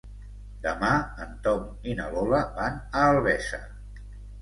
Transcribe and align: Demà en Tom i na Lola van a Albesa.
Demà 0.63 0.89
en 1.27 1.37
Tom 1.49 1.69
i 1.93 1.95
na 2.01 2.09
Lola 2.17 2.43
van 2.59 2.83
a 2.97 3.07
Albesa. 3.15 3.65